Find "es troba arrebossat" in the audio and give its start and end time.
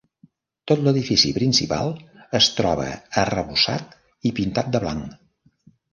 2.41-3.95